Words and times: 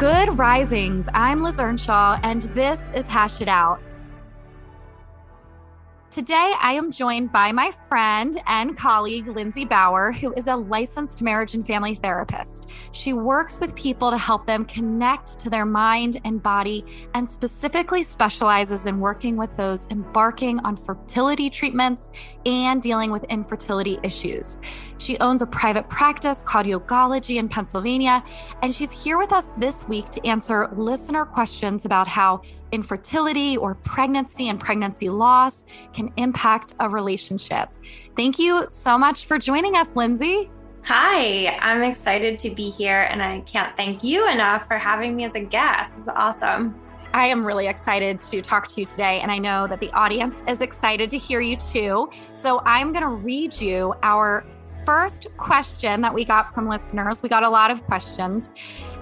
Good 0.00 0.38
risings. 0.38 1.10
I'm 1.12 1.42
Liz 1.42 1.60
Earnshaw, 1.60 2.18
and 2.22 2.44
this 2.54 2.80
is 2.92 3.06
Hash 3.06 3.42
It 3.42 3.48
Out. 3.48 3.82
Today, 6.10 6.54
I 6.60 6.72
am 6.72 6.90
joined 6.90 7.30
by 7.30 7.52
my 7.52 7.70
friend 7.88 8.36
and 8.48 8.76
colleague, 8.76 9.28
Lindsay 9.28 9.64
Bauer, 9.64 10.10
who 10.10 10.32
is 10.32 10.48
a 10.48 10.56
licensed 10.56 11.22
marriage 11.22 11.54
and 11.54 11.64
family 11.64 11.94
therapist. 11.94 12.66
She 12.90 13.12
works 13.12 13.60
with 13.60 13.76
people 13.76 14.10
to 14.10 14.18
help 14.18 14.44
them 14.44 14.64
connect 14.64 15.38
to 15.38 15.48
their 15.48 15.64
mind 15.64 16.20
and 16.24 16.42
body 16.42 16.84
and 17.14 17.30
specifically 17.30 18.02
specializes 18.02 18.86
in 18.86 18.98
working 18.98 19.36
with 19.36 19.56
those 19.56 19.86
embarking 19.90 20.58
on 20.60 20.76
fertility 20.76 21.48
treatments 21.48 22.10
and 22.44 22.82
dealing 22.82 23.12
with 23.12 23.22
infertility 23.26 24.00
issues. 24.02 24.58
She 24.98 25.16
owns 25.20 25.42
a 25.42 25.46
private 25.46 25.88
practice 25.88 26.42
called 26.42 26.66
Yogology 26.66 27.36
in 27.36 27.48
Pennsylvania, 27.48 28.24
and 28.62 28.74
she's 28.74 28.90
here 28.90 29.16
with 29.16 29.32
us 29.32 29.52
this 29.58 29.86
week 29.86 30.10
to 30.10 30.26
answer 30.26 30.70
listener 30.74 31.24
questions 31.24 31.84
about 31.84 32.08
how 32.08 32.42
infertility 32.72 33.56
or 33.56 33.74
pregnancy 33.74 34.48
and 34.48 34.60
pregnancy 34.60 35.08
loss 35.08 35.64
can 36.00 36.12
impact 36.16 36.74
a 36.80 36.88
relationship. 36.88 37.68
Thank 38.16 38.38
you 38.38 38.66
so 38.68 38.96
much 38.96 39.26
for 39.26 39.38
joining 39.38 39.76
us, 39.76 39.94
Lindsay. 39.94 40.50
Hi, 40.84 41.58
I'm 41.60 41.82
excited 41.82 42.38
to 42.38 42.50
be 42.50 42.70
here, 42.70 43.02
and 43.10 43.22
I 43.22 43.40
can't 43.40 43.76
thank 43.76 44.02
you 44.02 44.26
enough 44.28 44.66
for 44.66 44.78
having 44.78 45.14
me 45.14 45.24
as 45.24 45.34
a 45.34 45.40
guest. 45.40 45.92
It's 45.98 46.08
awesome. 46.08 46.80
I 47.12 47.26
am 47.26 47.44
really 47.44 47.66
excited 47.66 48.18
to 48.20 48.40
talk 48.40 48.68
to 48.68 48.80
you 48.80 48.86
today, 48.86 49.20
and 49.20 49.30
I 49.30 49.38
know 49.38 49.66
that 49.66 49.80
the 49.80 49.90
audience 49.90 50.42
is 50.48 50.62
excited 50.62 51.10
to 51.10 51.18
hear 51.18 51.40
you 51.40 51.56
too. 51.56 52.08
So 52.34 52.62
I'm 52.64 52.92
going 52.92 53.02
to 53.02 53.10
read 53.10 53.60
you 53.60 53.94
our 54.02 54.46
first 54.86 55.26
question 55.36 56.00
that 56.00 56.14
we 56.14 56.24
got 56.24 56.54
from 56.54 56.66
listeners. 56.66 57.22
We 57.22 57.28
got 57.28 57.42
a 57.42 57.48
lot 57.48 57.70
of 57.70 57.84
questions. 57.84 58.52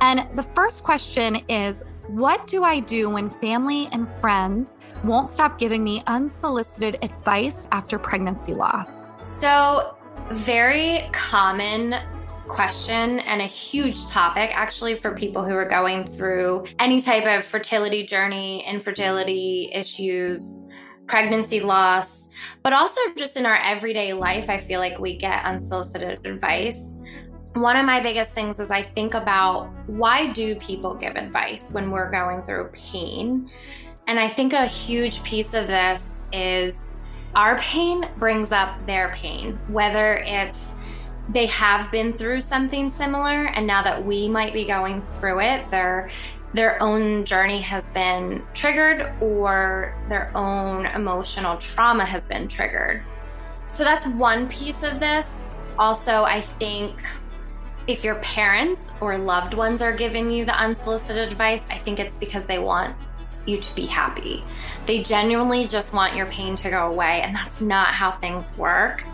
And 0.00 0.26
the 0.34 0.42
first 0.42 0.82
question 0.82 1.36
is 1.48 1.84
what 2.08 2.46
do 2.46 2.62
I 2.62 2.80
do 2.80 3.10
when 3.10 3.30
family 3.30 3.88
and 3.90 4.08
friends 4.20 4.76
won't 5.02 5.30
stop 5.30 5.58
giving 5.58 5.82
me 5.82 6.02
unsolicited 6.06 6.98
advice 7.02 7.66
after 7.72 7.98
pregnancy 7.98 8.54
loss? 8.54 9.06
So, 9.24 9.96
very 10.30 11.08
common 11.12 11.96
question 12.46 13.18
and 13.20 13.42
a 13.42 13.46
huge 13.46 14.06
topic 14.06 14.50
actually 14.54 14.94
for 14.94 15.16
people 15.16 15.44
who 15.44 15.54
are 15.54 15.68
going 15.68 16.06
through 16.06 16.64
any 16.78 17.00
type 17.00 17.26
of 17.26 17.44
fertility 17.44 18.06
journey, 18.06 18.64
infertility 18.66 19.70
issues, 19.74 20.64
pregnancy 21.08 21.60
loss, 21.60 22.28
but 22.62 22.72
also 22.72 23.00
just 23.16 23.36
in 23.36 23.46
our 23.46 23.56
everyday 23.56 24.12
life. 24.12 24.48
I 24.48 24.58
feel 24.58 24.78
like 24.78 24.98
we 25.00 25.18
get 25.18 25.44
unsolicited 25.44 26.24
advice 26.24 26.95
one 27.56 27.76
of 27.76 27.86
my 27.86 28.00
biggest 28.00 28.32
things 28.32 28.60
is 28.60 28.70
I 28.70 28.82
think 28.82 29.14
about 29.14 29.70
why 29.86 30.32
do 30.32 30.56
people 30.56 30.94
give 30.94 31.16
advice 31.16 31.70
when 31.70 31.90
we're 31.90 32.10
going 32.10 32.42
through 32.42 32.68
pain? 32.72 33.50
And 34.06 34.20
I 34.20 34.28
think 34.28 34.52
a 34.52 34.66
huge 34.66 35.22
piece 35.22 35.54
of 35.54 35.66
this 35.66 36.20
is 36.32 36.90
our 37.34 37.58
pain 37.58 38.08
brings 38.18 38.52
up 38.52 38.74
their 38.86 39.12
pain, 39.14 39.58
whether 39.68 40.18
it's 40.18 40.74
they 41.30 41.46
have 41.46 41.90
been 41.90 42.12
through 42.12 42.40
something 42.40 42.88
similar 42.88 43.46
and 43.46 43.66
now 43.66 43.82
that 43.82 44.04
we 44.04 44.28
might 44.28 44.52
be 44.52 44.64
going 44.64 45.02
through 45.18 45.40
it, 45.40 45.68
their 45.70 46.10
their 46.54 46.80
own 46.82 47.24
journey 47.24 47.60
has 47.60 47.84
been 47.92 48.44
triggered 48.54 49.12
or 49.20 49.94
their 50.08 50.30
own 50.36 50.86
emotional 50.86 51.56
trauma 51.56 52.04
has 52.04 52.24
been 52.26 52.48
triggered. 52.48 53.02
So 53.68 53.82
that's 53.82 54.06
one 54.06 54.48
piece 54.48 54.82
of 54.82 55.00
this. 55.00 55.44
Also, 55.78 56.22
I 56.22 56.40
think 56.40 56.94
if 57.86 58.02
your 58.02 58.16
parents 58.16 58.92
or 59.00 59.16
loved 59.16 59.54
ones 59.54 59.80
are 59.80 59.92
giving 59.92 60.30
you 60.30 60.44
the 60.44 60.58
unsolicited 60.58 61.30
advice, 61.30 61.64
I 61.70 61.78
think 61.78 62.00
it's 62.00 62.16
because 62.16 62.44
they 62.46 62.58
want 62.58 62.96
you 63.46 63.58
to 63.58 63.74
be 63.74 63.86
happy. 63.86 64.42
They 64.86 65.02
genuinely 65.02 65.68
just 65.68 65.92
want 65.92 66.16
your 66.16 66.26
pain 66.26 66.56
to 66.56 66.70
go 66.70 66.88
away, 66.88 67.22
and 67.22 67.34
that's 67.34 67.60
not 67.60 67.88
how 67.88 68.10
things 68.10 68.56
work. 68.58 69.04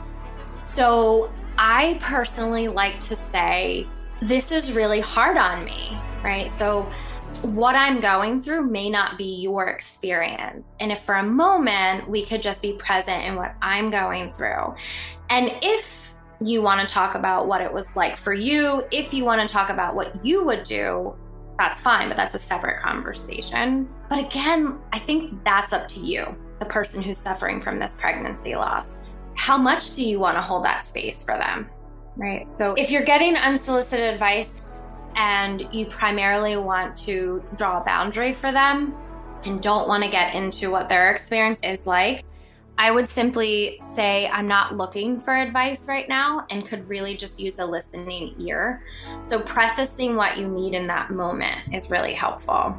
So, 0.62 1.30
I 1.58 1.98
personally 2.00 2.68
like 2.68 2.98
to 3.00 3.16
say, 3.16 3.86
This 4.22 4.52
is 4.52 4.72
really 4.72 5.00
hard 5.00 5.36
on 5.36 5.64
me, 5.64 5.98
right? 6.24 6.50
So, 6.50 6.90
what 7.42 7.74
I'm 7.74 8.00
going 8.00 8.40
through 8.40 8.66
may 8.66 8.88
not 8.88 9.18
be 9.18 9.40
your 9.40 9.68
experience. 9.68 10.66
And 10.80 10.92
if 10.92 11.00
for 11.00 11.16
a 11.16 11.22
moment 11.22 12.08
we 12.08 12.24
could 12.24 12.42
just 12.42 12.62
be 12.62 12.74
present 12.74 13.24
in 13.24 13.34
what 13.36 13.54
I'm 13.60 13.90
going 13.90 14.32
through, 14.32 14.74
and 15.28 15.52
if 15.62 16.11
you 16.46 16.62
want 16.62 16.80
to 16.80 16.92
talk 16.92 17.14
about 17.14 17.48
what 17.48 17.60
it 17.60 17.72
was 17.72 17.86
like 17.94 18.16
for 18.16 18.32
you, 18.32 18.82
if 18.90 19.12
you 19.12 19.24
want 19.24 19.46
to 19.46 19.52
talk 19.52 19.70
about 19.70 19.94
what 19.94 20.24
you 20.24 20.44
would 20.44 20.64
do, 20.64 21.14
that's 21.58 21.80
fine, 21.80 22.08
but 22.08 22.16
that's 22.16 22.34
a 22.34 22.38
separate 22.38 22.80
conversation. 22.82 23.88
But 24.08 24.18
again, 24.26 24.80
I 24.92 24.98
think 24.98 25.44
that's 25.44 25.72
up 25.72 25.88
to 25.88 26.00
you, 26.00 26.36
the 26.58 26.66
person 26.66 27.02
who's 27.02 27.18
suffering 27.18 27.60
from 27.60 27.78
this 27.78 27.94
pregnancy 27.98 28.54
loss. 28.54 28.98
How 29.36 29.56
much 29.56 29.94
do 29.94 30.04
you 30.04 30.18
want 30.18 30.36
to 30.36 30.40
hold 30.40 30.64
that 30.64 30.86
space 30.86 31.22
for 31.22 31.36
them? 31.36 31.70
Right. 32.16 32.46
So 32.46 32.74
if 32.74 32.90
you're 32.90 33.04
getting 33.04 33.36
unsolicited 33.36 34.12
advice 34.12 34.60
and 35.14 35.66
you 35.72 35.86
primarily 35.86 36.56
want 36.56 36.96
to 36.98 37.42
draw 37.56 37.80
a 37.80 37.84
boundary 37.84 38.32
for 38.32 38.52
them 38.52 38.94
and 39.44 39.62
don't 39.62 39.88
want 39.88 40.04
to 40.04 40.10
get 40.10 40.34
into 40.34 40.70
what 40.70 40.88
their 40.88 41.10
experience 41.10 41.60
is 41.62 41.86
like, 41.86 42.24
I 42.78 42.90
would 42.90 43.08
simply 43.08 43.80
say, 43.94 44.28
I'm 44.28 44.48
not 44.48 44.76
looking 44.76 45.20
for 45.20 45.36
advice 45.36 45.86
right 45.86 46.08
now 46.08 46.46
and 46.50 46.66
could 46.66 46.88
really 46.88 47.16
just 47.16 47.40
use 47.40 47.58
a 47.58 47.66
listening 47.66 48.34
ear. 48.40 48.82
So, 49.20 49.38
prefacing 49.38 50.16
what 50.16 50.38
you 50.38 50.48
need 50.48 50.74
in 50.74 50.86
that 50.88 51.10
moment 51.10 51.58
is 51.72 51.90
really 51.90 52.14
helpful. 52.14 52.76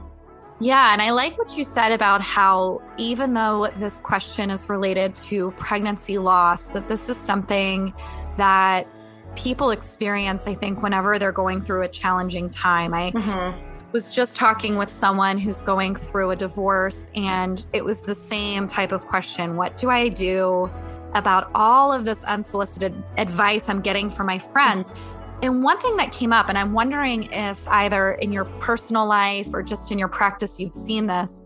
Yeah, 0.60 0.94
and 0.94 1.02
I 1.02 1.12
like 1.12 1.38
what 1.38 1.58
you 1.58 1.64
said 1.64 1.92
about 1.92 2.22
how, 2.22 2.82
even 2.98 3.34
though 3.34 3.70
this 3.78 4.00
question 4.00 4.50
is 4.50 4.70
related 4.70 5.16
to 5.16 5.52
pregnancy 5.52 6.18
loss, 6.18 6.70
that 6.70 6.88
this 6.88 7.10
is 7.10 7.18
something 7.18 7.94
that 8.38 8.88
people 9.36 9.72
experience, 9.72 10.48
I 10.48 10.54
think, 10.54 10.84
whenever 10.84 11.18
they're 11.18 11.32
going 11.32 11.64
through 11.64 11.84
a 11.84 11.88
challenging 11.88 12.50
time. 12.50 12.94
I 12.94 13.12
mm-hmm 13.12 13.73
was 13.94 14.10
just 14.10 14.36
talking 14.36 14.76
with 14.76 14.90
someone 14.90 15.38
who's 15.38 15.62
going 15.62 15.96
through 15.96 16.32
a 16.32 16.36
divorce, 16.36 17.12
and 17.16 17.66
it 17.74 17.86
was 17.86 18.02
the 18.02 18.16
same 18.16 18.68
type 18.68 18.92
of 18.92 19.06
question 19.06 19.56
What 19.56 19.78
do 19.78 19.90
I 19.90 20.10
do 20.10 20.70
about 21.14 21.52
all 21.54 21.94
of 21.94 22.06
this 22.06 22.24
unsolicited 22.24 23.02
advice 23.18 23.70
I'm 23.70 23.82
getting 23.82 24.10
from 24.10 24.26
my 24.26 24.40
friends? 24.40 24.92
And 25.44 25.62
one 25.62 25.78
thing 25.80 25.96
that 25.98 26.12
came 26.12 26.34
up, 26.34 26.50
and 26.50 26.58
I'm 26.58 26.74
wondering 26.74 27.32
if 27.32 27.68
either 27.68 28.14
in 28.14 28.32
your 28.32 28.46
personal 28.46 29.06
life 29.06 29.50
or 29.54 29.62
just 29.62 29.92
in 29.92 30.00
your 30.00 30.08
practice 30.08 30.60
you've 30.60 30.74
seen 30.74 31.06
this, 31.06 31.44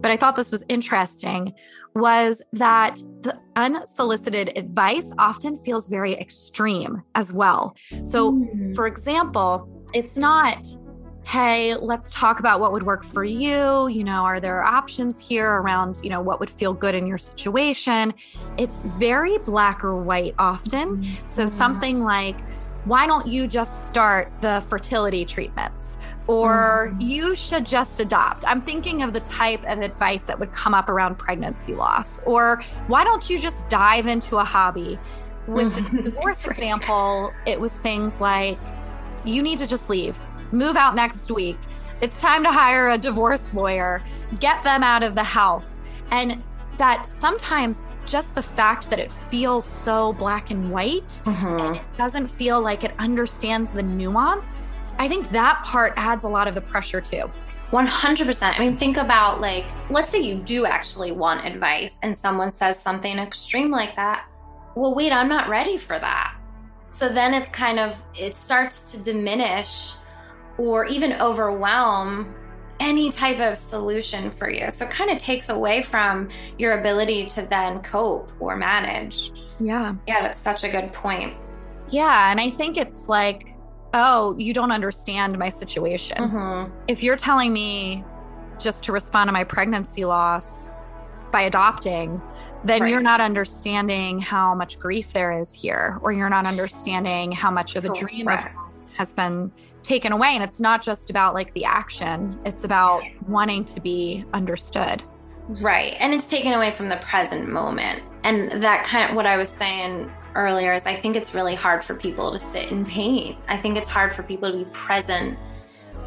but 0.00 0.10
I 0.10 0.16
thought 0.16 0.36
this 0.36 0.52
was 0.52 0.64
interesting, 0.68 1.54
was 1.94 2.42
that 2.52 2.96
the 3.22 3.38
unsolicited 3.54 4.52
advice 4.56 5.12
often 5.18 5.56
feels 5.56 5.88
very 5.88 6.12
extreme 6.14 7.02
as 7.14 7.32
well. 7.32 7.74
So, 8.04 8.32
mm. 8.32 8.74
for 8.74 8.86
example, 8.86 9.68
it's 9.94 10.16
not 10.18 10.66
hey, 11.26 11.74
let's 11.74 12.08
talk 12.10 12.38
about 12.38 12.60
what 12.60 12.70
would 12.70 12.84
work 12.84 13.02
for 13.02 13.24
you. 13.24 13.88
You 13.88 14.04
know, 14.04 14.22
are 14.22 14.38
there 14.38 14.62
options 14.62 15.18
here 15.18 15.50
around, 15.50 15.98
you 16.04 16.08
know, 16.08 16.20
what 16.20 16.38
would 16.38 16.48
feel 16.48 16.72
good 16.72 16.94
in 16.94 17.04
your 17.04 17.18
situation? 17.18 18.14
It's 18.58 18.82
very 18.82 19.36
black 19.38 19.82
or 19.82 19.96
white 19.96 20.36
often. 20.38 20.98
Mm-hmm. 20.98 21.26
So 21.26 21.48
something 21.48 22.04
like, 22.04 22.40
why 22.84 23.08
don't 23.08 23.26
you 23.26 23.48
just 23.48 23.86
start 23.86 24.30
the 24.40 24.62
fertility 24.68 25.24
treatments? 25.24 25.98
Or 26.28 26.92
mm-hmm. 26.92 27.00
you 27.00 27.34
should 27.34 27.66
just 27.66 27.98
adopt. 27.98 28.44
I'm 28.46 28.62
thinking 28.62 29.02
of 29.02 29.12
the 29.12 29.20
type 29.20 29.64
of 29.64 29.80
advice 29.80 30.22
that 30.26 30.38
would 30.38 30.52
come 30.52 30.74
up 30.74 30.88
around 30.88 31.16
pregnancy 31.16 31.74
loss. 31.74 32.20
Or 32.24 32.62
why 32.86 33.02
don't 33.02 33.28
you 33.28 33.40
just 33.40 33.68
dive 33.68 34.06
into 34.06 34.36
a 34.36 34.44
hobby? 34.44 34.96
With 35.48 35.74
the 35.74 36.02
divorce 36.02 36.46
right. 36.46 36.56
example, 36.56 37.32
it 37.46 37.60
was 37.60 37.76
things 37.76 38.20
like, 38.20 38.60
you 39.24 39.42
need 39.42 39.58
to 39.58 39.66
just 39.66 39.90
leave 39.90 40.20
move 40.56 40.76
out 40.76 40.94
next 40.94 41.30
week. 41.30 41.58
It's 42.00 42.20
time 42.20 42.42
to 42.42 42.52
hire 42.52 42.90
a 42.90 42.98
divorce 42.98 43.54
lawyer, 43.54 44.02
get 44.40 44.62
them 44.62 44.82
out 44.82 45.02
of 45.02 45.14
the 45.14 45.24
house. 45.24 45.80
And 46.10 46.42
that 46.78 47.12
sometimes 47.12 47.82
just 48.04 48.34
the 48.34 48.42
fact 48.42 48.90
that 48.90 48.98
it 48.98 49.10
feels 49.10 49.64
so 49.64 50.12
black 50.12 50.50
and 50.50 50.70
white 50.70 51.20
mm-hmm. 51.24 51.46
and 51.46 51.76
it 51.76 51.82
doesn't 51.96 52.28
feel 52.28 52.60
like 52.60 52.84
it 52.84 52.92
understands 52.98 53.72
the 53.72 53.82
nuance 53.82 54.74
I 54.98 55.08
think 55.08 55.30
that 55.32 55.62
part 55.64 55.92
adds 55.96 56.24
a 56.24 56.28
lot 56.28 56.48
of 56.48 56.54
the 56.54 56.60
pressure 56.60 57.00
too. 57.00 57.30
100%. 57.70 58.42
I 58.42 58.58
mean, 58.58 58.76
think 58.76 58.96
about 58.96 59.40
like, 59.40 59.66
let's 59.90 60.10
say 60.10 60.20
you 60.20 60.36
do 60.36 60.66
actually 60.66 61.12
want 61.12 61.44
advice 61.44 61.94
and 62.02 62.16
someone 62.16 62.52
says 62.52 62.80
something 62.80 63.18
extreme 63.18 63.70
like 63.70 63.96
that. 63.96 64.26
Well, 64.74 64.94
wait, 64.94 65.12
I'm 65.12 65.28
not 65.28 65.48
ready 65.48 65.76
for 65.76 65.98
that. 65.98 66.34
So 66.86 67.08
then 67.08 67.34
it's 67.34 67.48
kind 67.50 67.78
of, 67.78 68.00
it 68.14 68.36
starts 68.36 68.92
to 68.92 69.02
diminish 69.02 69.94
or 70.58 70.86
even 70.86 71.12
overwhelm 71.14 72.34
any 72.80 73.10
type 73.10 73.40
of 73.40 73.56
solution 73.56 74.30
for 74.30 74.50
you. 74.50 74.70
So 74.70 74.84
it 74.84 74.90
kind 74.90 75.10
of 75.10 75.18
takes 75.18 75.48
away 75.48 75.82
from 75.82 76.28
your 76.58 76.78
ability 76.78 77.26
to 77.30 77.42
then 77.42 77.80
cope 77.82 78.30
or 78.38 78.56
manage. 78.56 79.32
Yeah. 79.58 79.94
Yeah, 80.06 80.20
that's 80.22 80.40
such 80.40 80.64
a 80.64 80.68
good 80.68 80.92
point. 80.92 81.34
Yeah. 81.90 82.30
And 82.30 82.40
I 82.40 82.50
think 82.50 82.76
it's 82.76 83.08
like, 83.08 83.54
oh, 83.94 84.36
you 84.36 84.52
don't 84.52 84.72
understand 84.72 85.38
my 85.38 85.48
situation. 85.48 86.18
Mm-hmm. 86.18 86.72
If 86.88 87.02
you're 87.02 87.16
telling 87.16 87.52
me 87.52 88.04
just 88.58 88.82
to 88.84 88.92
respond 88.92 89.28
to 89.28 89.32
my 89.32 89.44
pregnancy 89.44 90.04
loss 90.04 90.74
by 91.32 91.42
adopting, 91.42 92.20
then 92.64 92.82
right. 92.82 92.90
you're 92.90 93.00
not 93.00 93.20
understanding 93.20 94.20
how 94.20 94.54
much 94.54 94.78
grief 94.78 95.12
there 95.12 95.40
is 95.40 95.52
here, 95.52 95.98
or 96.02 96.12
you're 96.12 96.30
not 96.30 96.46
understanding 96.46 97.32
how 97.32 97.50
much 97.50 97.76
of 97.76 97.82
the 97.82 97.90
dream 97.90 98.28
of 98.28 98.44
has 98.94 99.14
been 99.14 99.52
taken 99.86 100.12
away. 100.12 100.28
And 100.28 100.42
it's 100.42 100.60
not 100.60 100.82
just 100.82 101.10
about 101.10 101.34
like 101.34 101.54
the 101.54 101.64
action, 101.64 102.38
it's 102.44 102.64
about 102.64 103.02
wanting 103.26 103.64
to 103.66 103.80
be 103.80 104.24
understood. 104.32 105.02
Right. 105.48 105.94
And 106.00 106.12
it's 106.12 106.26
taken 106.26 106.52
away 106.52 106.72
from 106.72 106.88
the 106.88 106.96
present 106.96 107.48
moment. 107.48 108.02
And 108.24 108.62
that 108.62 108.84
kind 108.84 109.08
of 109.08 109.16
what 109.16 109.26
I 109.26 109.36
was 109.36 109.48
saying 109.48 110.12
earlier 110.34 110.72
is 110.72 110.84
I 110.84 110.94
think 110.94 111.16
it's 111.16 111.34
really 111.34 111.54
hard 111.54 111.84
for 111.84 111.94
people 111.94 112.32
to 112.32 112.38
sit 112.38 112.70
in 112.70 112.84
pain. 112.84 113.38
I 113.48 113.56
think 113.56 113.76
it's 113.76 113.90
hard 113.90 114.14
for 114.14 114.22
people 114.22 114.50
to 114.50 114.58
be 114.58 114.64
present 114.72 115.38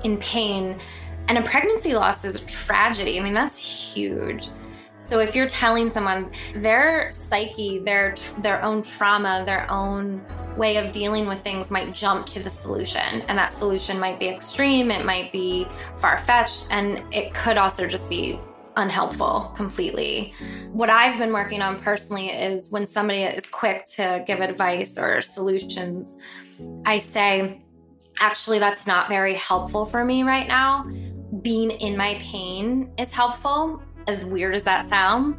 in 0.03 0.17
pain. 0.17 0.79
And 1.27 1.37
a 1.37 1.41
pregnancy 1.41 1.93
loss 1.93 2.25
is 2.25 2.35
a 2.35 2.39
tragedy. 2.39 3.19
I 3.19 3.23
mean, 3.23 3.33
that's 3.33 3.57
huge. 3.57 4.49
So 4.99 5.19
if 5.19 5.35
you're 5.35 5.47
telling 5.47 5.89
someone 5.89 6.31
their 6.53 7.11
psyche, 7.13 7.79
their 7.79 8.13
their 8.39 8.61
own 8.61 8.83
trauma, 8.83 9.43
their 9.45 9.69
own 9.71 10.23
way 10.59 10.77
of 10.77 10.91
dealing 10.91 11.25
with 11.25 11.41
things 11.41 11.71
might 11.71 11.95
jump 11.95 12.27
to 12.27 12.39
the 12.43 12.49
solution, 12.49 13.21
and 13.21 13.37
that 13.37 13.51
solution 13.51 13.99
might 13.99 14.19
be 14.19 14.27
extreme, 14.27 14.91
it 14.91 15.05
might 15.05 15.31
be 15.31 15.65
far 15.97 16.17
fetched, 16.19 16.67
and 16.69 17.01
it 17.11 17.33
could 17.33 17.57
also 17.57 17.87
just 17.87 18.09
be 18.09 18.39
unhelpful 18.75 19.51
completely. 19.55 20.33
What 20.71 20.89
I've 20.89 21.17
been 21.17 21.33
working 21.33 21.61
on 21.61 21.79
personally 21.79 22.29
is 22.29 22.69
when 22.69 22.85
somebody 22.85 23.23
is 23.23 23.45
quick 23.47 23.85
to 23.95 24.23
give 24.27 24.39
advice 24.41 24.97
or 24.97 25.21
solutions, 25.21 26.17
I 26.85 26.99
say, 26.99 27.61
actually, 28.19 28.59
that's 28.59 28.85
not 28.85 29.09
very 29.09 29.35
helpful 29.35 29.85
for 29.85 30.05
me 30.05 30.23
right 30.23 30.47
now. 30.47 30.89
Being 31.41 31.71
in 31.71 31.95
my 31.95 32.15
pain 32.21 32.91
is 32.97 33.11
helpful, 33.11 33.81
as 34.07 34.25
weird 34.25 34.55
as 34.55 34.63
that 34.63 34.87
sounds. 34.87 35.37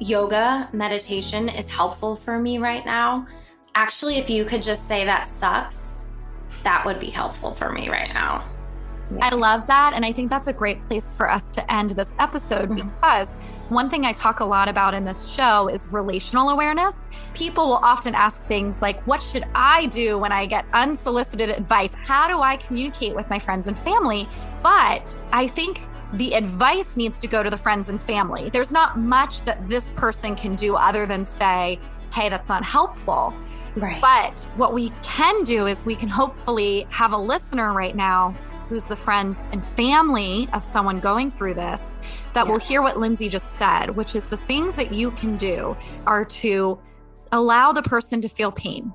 Yoga, 0.00 0.68
meditation 0.72 1.48
is 1.48 1.70
helpful 1.70 2.16
for 2.16 2.38
me 2.38 2.58
right 2.58 2.84
now. 2.84 3.26
Actually, 3.74 4.18
if 4.18 4.28
you 4.28 4.44
could 4.44 4.62
just 4.62 4.86
say 4.86 5.04
that 5.04 5.28
sucks, 5.28 6.10
that 6.62 6.84
would 6.84 7.00
be 7.00 7.10
helpful 7.10 7.52
for 7.52 7.70
me 7.70 7.88
right 7.88 8.12
now. 8.12 8.44
I 9.20 9.34
love 9.34 9.66
that. 9.66 9.92
And 9.94 10.04
I 10.04 10.12
think 10.12 10.30
that's 10.30 10.48
a 10.48 10.52
great 10.52 10.80
place 10.82 11.12
for 11.12 11.30
us 11.30 11.50
to 11.52 11.72
end 11.72 11.90
this 11.90 12.14
episode 12.18 12.70
mm-hmm. 12.70 12.88
because 12.88 13.34
one 13.68 13.90
thing 13.90 14.06
I 14.06 14.12
talk 14.12 14.40
a 14.40 14.44
lot 14.44 14.68
about 14.68 14.94
in 14.94 15.04
this 15.04 15.28
show 15.28 15.68
is 15.68 15.88
relational 15.88 16.50
awareness. 16.50 16.96
People 17.34 17.66
will 17.66 17.80
often 17.82 18.14
ask 18.14 18.42
things 18.42 18.80
like, 18.80 19.02
What 19.06 19.22
should 19.22 19.44
I 19.54 19.86
do 19.86 20.18
when 20.18 20.32
I 20.32 20.46
get 20.46 20.64
unsolicited 20.72 21.50
advice? 21.50 21.92
How 21.94 22.28
do 22.28 22.40
I 22.40 22.56
communicate 22.56 23.14
with 23.14 23.28
my 23.28 23.38
friends 23.38 23.68
and 23.68 23.78
family? 23.78 24.28
But 24.62 25.14
I 25.32 25.46
think 25.46 25.82
the 26.14 26.34
advice 26.34 26.96
needs 26.96 27.20
to 27.20 27.26
go 27.26 27.42
to 27.42 27.48
the 27.50 27.56
friends 27.56 27.88
and 27.88 28.00
family. 28.00 28.50
There's 28.50 28.70
not 28.70 28.98
much 28.98 29.42
that 29.44 29.66
this 29.68 29.90
person 29.90 30.36
can 30.36 30.56
do 30.56 30.76
other 30.76 31.06
than 31.06 31.24
say, 31.24 31.80
Hey, 32.12 32.28
that's 32.28 32.48
not 32.48 32.64
helpful. 32.64 33.34
Right. 33.76 34.00
But 34.00 34.46
what 34.56 34.74
we 34.74 34.92
can 35.02 35.44
do 35.44 35.66
is 35.66 35.84
we 35.84 35.96
can 35.96 36.08
hopefully 36.08 36.86
have 36.90 37.12
a 37.12 37.16
listener 37.16 37.72
right 37.72 37.96
now 37.96 38.34
who's 38.68 38.84
the 38.84 38.96
friends 38.96 39.44
and 39.52 39.64
family 39.64 40.48
of 40.52 40.64
someone 40.64 41.00
going 41.00 41.30
through 41.30 41.54
this 41.54 41.82
that 42.34 42.46
yeah. 42.46 42.52
will 42.52 42.58
hear 42.58 42.82
what 42.82 42.98
Lindsay 42.98 43.28
just 43.28 43.54
said, 43.54 43.90
which 43.90 44.14
is 44.14 44.26
the 44.26 44.36
things 44.36 44.76
that 44.76 44.92
you 44.92 45.10
can 45.12 45.36
do 45.36 45.76
are 46.06 46.24
to 46.24 46.78
allow 47.32 47.72
the 47.72 47.82
person 47.82 48.20
to 48.20 48.28
feel 48.28 48.52
pain. 48.52 48.92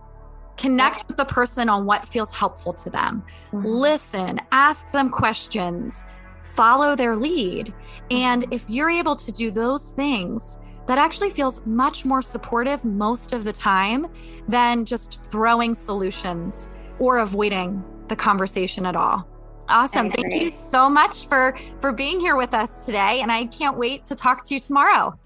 Connect 0.57 1.07
with 1.07 1.17
the 1.17 1.25
person 1.25 1.69
on 1.69 1.85
what 1.85 2.07
feels 2.07 2.31
helpful 2.33 2.73
to 2.73 2.89
them. 2.89 3.23
Mm-hmm. 3.51 3.67
Listen, 3.67 4.41
ask 4.51 4.91
them 4.91 5.09
questions, 5.09 6.03
follow 6.41 6.95
their 6.95 7.15
lead. 7.15 7.73
And 8.09 8.45
if 8.51 8.67
you're 8.67 8.89
able 8.89 9.15
to 9.15 9.31
do 9.31 9.51
those 9.51 9.91
things, 9.91 10.57
that 10.87 10.97
actually 10.97 11.29
feels 11.29 11.63
much 11.65 12.05
more 12.05 12.21
supportive 12.21 12.83
most 12.83 13.33
of 13.33 13.43
the 13.43 13.53
time 13.53 14.07
than 14.47 14.85
just 14.85 15.23
throwing 15.25 15.75
solutions 15.75 16.69
or 16.97 17.19
avoiding 17.19 17.83
the 18.07 18.15
conversation 18.15 18.85
at 18.85 18.95
all. 18.95 19.27
Awesome. 19.69 20.09
Thank 20.09 20.33
you 20.33 20.49
so 20.49 20.89
much 20.89 21.27
for 21.27 21.55
for 21.81 21.91
being 21.91 22.21
here 22.21 22.37
with 22.37 22.53
us 22.53 22.85
today 22.85 23.19
and 23.21 23.29
I 23.31 23.45
can't 23.47 23.77
wait 23.77 24.05
to 24.05 24.15
talk 24.15 24.45
to 24.47 24.53
you 24.53 24.61
tomorrow. 24.61 25.19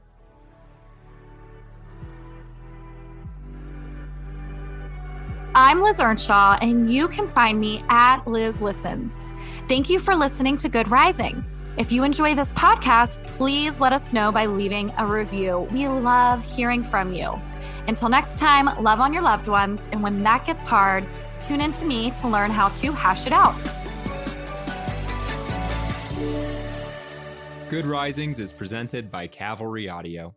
I'm 5.53 5.81
Liz 5.81 5.99
Earnshaw 5.99 6.57
and 6.61 6.91
you 6.91 7.07
can 7.07 7.27
find 7.27 7.59
me 7.59 7.83
at 7.89 8.25
Liz 8.25 8.61
Listens. 8.61 9.27
Thank 9.71 9.89
you 9.89 9.99
for 9.99 10.17
listening 10.17 10.57
to 10.57 10.67
Good 10.67 10.91
Risings. 10.91 11.57
If 11.77 11.93
you 11.93 12.03
enjoy 12.03 12.35
this 12.35 12.51
podcast, 12.51 13.25
please 13.25 13.79
let 13.79 13.93
us 13.93 14.11
know 14.11 14.29
by 14.29 14.45
leaving 14.45 14.93
a 14.97 15.05
review. 15.05 15.59
We 15.71 15.87
love 15.87 16.43
hearing 16.43 16.83
from 16.83 17.13
you. 17.13 17.41
Until 17.87 18.09
next 18.09 18.37
time, 18.37 18.65
love 18.83 18.99
on 18.99 19.13
your 19.13 19.21
loved 19.21 19.47
ones. 19.47 19.87
And 19.93 20.03
when 20.03 20.23
that 20.23 20.45
gets 20.45 20.65
hard, 20.65 21.05
tune 21.39 21.61
in 21.61 21.71
to 21.71 21.85
me 21.85 22.11
to 22.19 22.27
learn 22.27 22.51
how 22.51 22.67
to 22.67 22.91
hash 22.91 23.25
it 23.27 23.31
out. 23.31 23.55
Good 27.69 27.85
Risings 27.85 28.41
is 28.41 28.51
presented 28.51 29.09
by 29.09 29.27
Cavalry 29.27 29.87
Audio. 29.87 30.35